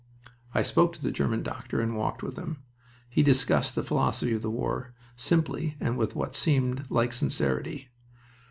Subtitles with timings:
[0.55, 2.63] I spoke to the German doctor and walked with him.
[3.07, 7.89] He discussed the philosophy of the war simply and with what seemed like sincerity.